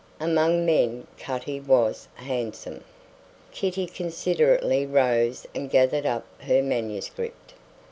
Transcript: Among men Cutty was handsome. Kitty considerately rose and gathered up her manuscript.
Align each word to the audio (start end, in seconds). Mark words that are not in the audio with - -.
Among 0.19 0.65
men 0.65 1.05
Cutty 1.19 1.59
was 1.59 2.07
handsome. 2.15 2.83
Kitty 3.51 3.85
considerately 3.85 4.83
rose 4.83 5.45
and 5.53 5.69
gathered 5.69 6.07
up 6.07 6.25
her 6.39 6.63
manuscript. 6.63 7.53